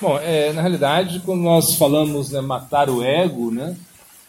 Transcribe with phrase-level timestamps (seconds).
[0.00, 3.76] Bom, é, na realidade, quando nós falamos né, matar o ego, né,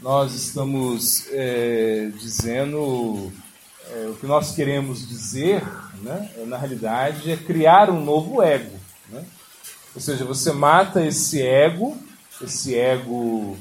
[0.02, 3.32] nós estamos é, dizendo
[3.90, 5.64] é, o que nós queremos dizer,
[6.02, 8.78] né, na realidade, é criar um novo ego.
[9.08, 9.24] Né?
[9.96, 11.98] Ou seja, você mata esse ego,
[12.42, 13.58] esse ego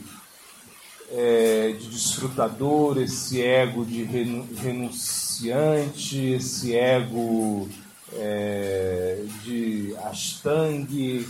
[1.13, 7.69] é, de desfrutador, esse ego de renunciante, esse ego
[8.15, 11.25] é, de ashtang,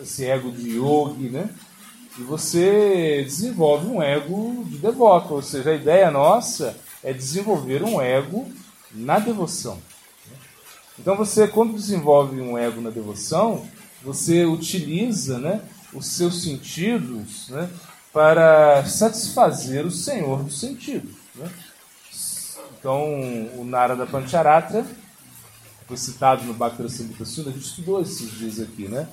[0.00, 1.50] esse ego de yogi, né?
[2.18, 8.00] E você desenvolve um ego de devoto, ou seja, a ideia nossa é desenvolver um
[8.00, 8.48] ego
[8.92, 9.78] na devoção.
[10.98, 13.66] Então você, quando desenvolve um ego na devoção,
[14.02, 15.60] você utiliza né,
[15.92, 17.68] os seus sentidos né,
[18.12, 21.16] para satisfazer o Senhor dos sentidos.
[21.34, 21.50] Né?
[22.78, 23.02] Então,
[23.58, 24.86] o Narada Pancharatra
[25.86, 29.08] foi citado no Bhakti Samhita Sundar, a gente estudou esses dias aqui, né?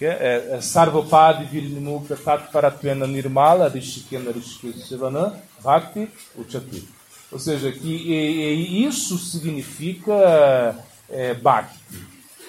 [0.00, 6.88] É, é, é Sarvapad Virinimukta Tatparatvena Nirmala Rishikena Rishikeshavana Bhakti Uchati.
[7.30, 10.76] Ou seja, que e, e isso significa
[11.08, 11.78] é, Bhakti.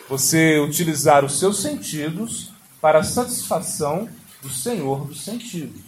[0.07, 4.07] Você utilizar os seus sentidos para a satisfação
[4.41, 5.81] do Senhor dos sentidos.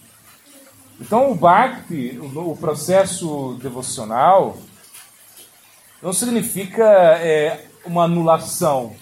[0.99, 4.57] Então, o Bhakti, o, o processo devocional,
[6.01, 8.95] não significa é, uma anulação,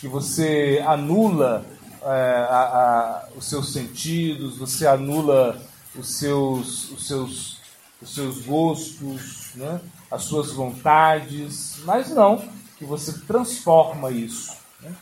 [0.00, 1.64] que você anula
[2.04, 5.60] é, a, a, os seus sentidos, você anula
[5.96, 7.60] os seus, os seus,
[8.02, 9.80] os seus gostos, né?
[10.10, 14.56] as suas vontades, mas não, que você transforma isso.
[14.80, 14.94] Né?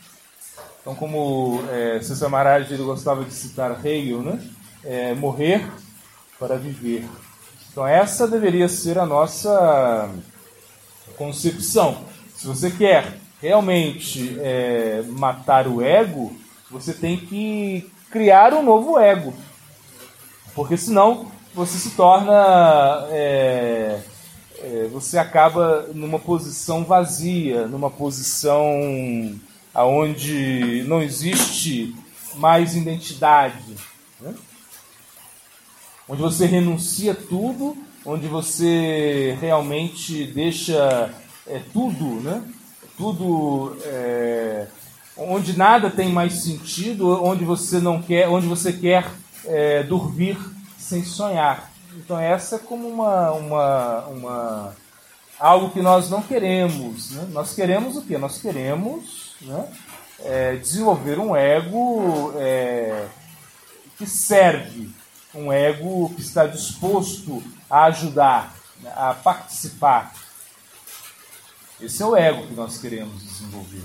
[0.80, 4.42] Então, como é, César Maharaj ele gostava de citar Hegel, né?
[4.84, 5.70] É, morrer
[6.38, 7.08] para viver.
[7.70, 10.10] Então, essa deveria ser a nossa
[11.16, 12.04] concepção.
[12.34, 16.36] Se você quer realmente é, matar o ego,
[16.72, 19.34] você tem que criar um novo ego.
[20.54, 23.06] Porque senão você se torna.
[23.10, 24.00] É,
[24.58, 28.70] é, você acaba numa posição vazia, numa posição
[29.74, 31.94] onde não existe
[32.36, 33.76] mais identidade.
[34.20, 34.34] Né?
[36.08, 41.12] Onde você renuncia tudo, onde você realmente deixa
[41.46, 42.42] é, tudo, né?
[42.96, 44.66] tudo é,
[45.16, 49.10] onde nada tem mais sentido, onde você não quer, onde você quer
[49.44, 50.38] é, dormir
[50.78, 51.70] sem sonhar.
[51.96, 54.76] Então essa é como uma, uma, uma
[55.38, 57.10] algo que nós não queremos.
[57.10, 57.28] Né?
[57.30, 58.16] Nós queremos o que?
[58.16, 59.68] Nós queremos né,
[60.20, 63.06] é, desenvolver um ego é,
[63.98, 64.90] que serve,
[65.34, 70.14] um ego que está disposto a ajudar, né, a participar.
[71.80, 73.82] Esse é o ego que nós queremos desenvolver.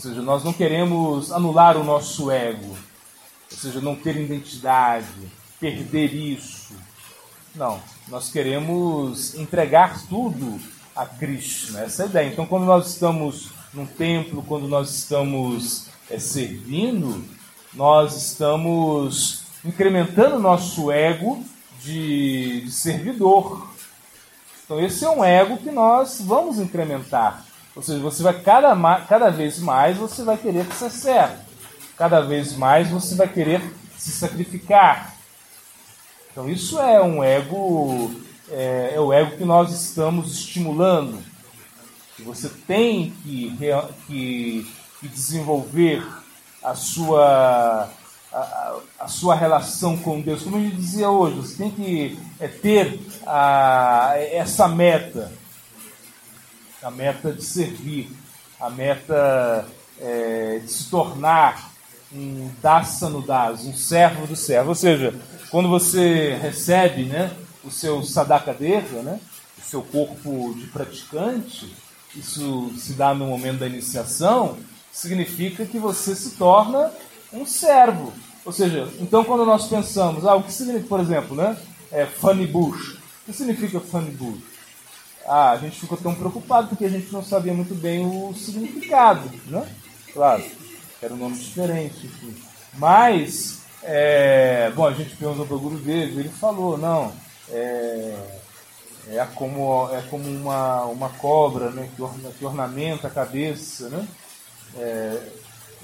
[0.00, 5.06] Ou seja, nós não queremos anular o nosso ego, ou seja, não ter identidade,
[5.60, 6.72] perder isso.
[7.54, 7.78] Não,
[8.08, 10.58] nós queremos entregar tudo
[10.96, 12.28] a Krishna, essa é a ideia.
[12.28, 17.22] Então, quando nós estamos num templo, quando nós estamos é, servindo,
[17.74, 21.44] nós estamos incrementando nosso ego
[21.82, 23.68] de, de servidor.
[24.64, 27.49] Então, esse é um ego que nós vamos incrementar.
[27.80, 28.76] Ou seja, você vai cada,
[29.08, 31.46] cada vez mais você vai querer ser certo.
[31.96, 33.62] Cada vez mais você vai querer
[33.96, 35.14] se sacrificar.
[36.30, 38.14] Então isso é um ego,
[38.50, 41.22] é, é o ego que nós estamos estimulando.
[42.16, 43.56] Que você tem que,
[44.06, 44.70] que,
[45.00, 46.06] que desenvolver
[46.62, 47.88] a sua,
[48.30, 50.42] a, a, sua relação com Deus.
[50.42, 55.39] Como gente dizia hoje, você tem que é, ter a, essa meta
[56.82, 58.10] a meta de servir,
[58.60, 59.66] a meta
[60.00, 61.70] é, de se tornar
[62.12, 64.70] um dasa no das, um servo do servo.
[64.70, 65.14] Ou seja,
[65.50, 67.30] quando você recebe né,
[67.62, 69.20] o seu sadakadeva, né,
[69.58, 71.72] o seu corpo de praticante,
[72.14, 74.58] isso se dá no momento da iniciação,
[74.92, 76.90] significa que você se torna
[77.32, 78.12] um servo.
[78.44, 81.56] Ou seja, então quando nós pensamos, ah, o que significa, por exemplo, né,
[81.92, 82.94] é funny bush.
[82.94, 84.40] O que significa funny bush?
[85.26, 89.30] Ah, a gente ficou tão preocupado porque a gente não sabia muito bem o significado,
[89.46, 89.66] né?
[90.12, 90.44] Claro,
[91.00, 92.34] era um nome diferente, enfim.
[92.74, 97.12] Mas, é, bom, a gente perguntou para o guru dele, ele falou, não,
[97.48, 98.16] é,
[99.08, 104.06] é como, é como uma, uma cobra né, que, orna, que ornamenta a cabeça, né?
[104.76, 105.20] É,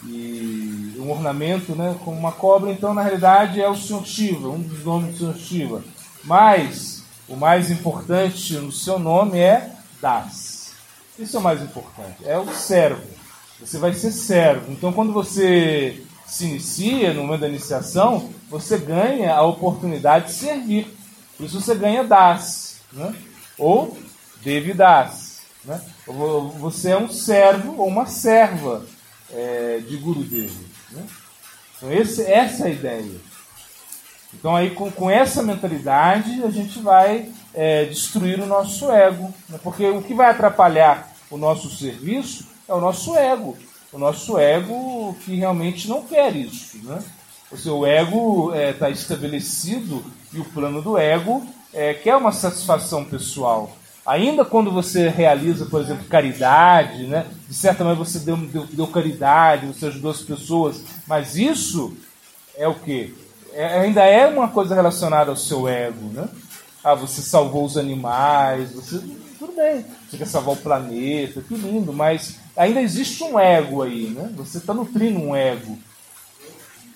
[0.05, 4.61] e um ornamento né, como uma cobra, então na realidade é o Senhor Shiva, um
[4.61, 5.85] dos nomes do Senhor Shiva.
[6.23, 6.96] Mas
[7.29, 10.73] o mais importante no seu nome é das.
[11.19, 12.17] Isso é o mais importante.
[12.25, 13.03] É o servo.
[13.61, 14.71] Você vai ser servo.
[14.71, 20.95] Então, quando você se inicia, no momento da iniciação, você ganha a oportunidade de servir.
[21.37, 23.15] Por isso você ganha das, né?
[23.59, 23.97] ou
[24.43, 25.41] deve das.
[25.65, 25.81] Né?
[26.59, 28.85] Você é um servo ou uma serva
[29.33, 30.67] é, de Guru Devi.
[30.91, 31.07] Né?
[31.77, 33.36] Então esse, essa é a ideia.
[34.39, 39.33] Então aí com, com essa mentalidade a gente vai é, destruir o nosso ego.
[39.49, 39.59] Né?
[39.63, 43.57] Porque o que vai atrapalhar o nosso serviço é o nosso ego.
[43.93, 46.79] O nosso ego que realmente não quer isso.
[46.85, 47.03] Né?
[47.51, 53.05] O seu ego está é, estabelecido e o plano do ego é, quer uma satisfação
[53.05, 53.75] pessoal.
[54.05, 57.27] Ainda quando você realiza, por exemplo, caridade, né?
[57.49, 61.97] de certa maneira você deu, deu, deu caridade, você ajudou as pessoas, mas isso
[62.57, 63.26] é o que?
[63.57, 66.11] É, ainda é uma coisa relacionada ao seu ego.
[66.13, 66.29] Né?
[66.85, 68.99] Ah, você salvou os animais, você.
[69.39, 74.09] Tudo bem, você quer salvar o planeta, que lindo, mas ainda existe um ego aí,
[74.09, 74.33] né?
[74.37, 75.79] Você está nutrindo um ego.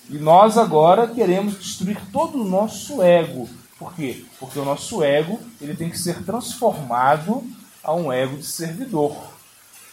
[0.09, 3.49] E nós agora queremos destruir todo o nosso ego.
[3.79, 4.25] Por quê?
[4.39, 7.43] Porque o nosso ego ele tem que ser transformado
[7.83, 9.17] a um ego de servidor.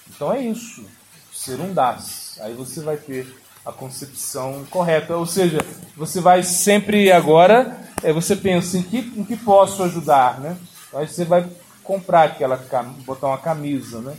[0.10, 0.86] Então é isso.
[1.34, 2.40] Ser um das.
[2.42, 3.28] Aí você vai ter
[3.68, 5.16] a concepção correta.
[5.18, 5.60] Ou seja,
[5.96, 10.58] você vai sempre agora, é, você pensa em que, em que posso ajudar, né?
[10.94, 11.46] Aí você vai
[11.84, 12.58] comprar aquela,
[13.06, 14.16] botar uma camisa, né?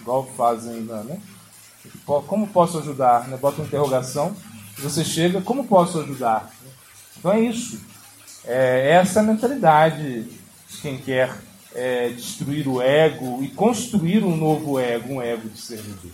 [0.00, 1.20] Igual fazem ainda, né?
[2.04, 3.26] Como posso ajudar?
[3.28, 3.36] Né?
[3.36, 4.34] Bota uma interrogação
[4.80, 6.50] você chega, como posso ajudar?
[7.16, 7.80] Então é isso.
[8.44, 11.36] É essa mentalidade de quem quer
[11.74, 16.12] é, destruir o ego e construir um novo ego, um ego de servidor.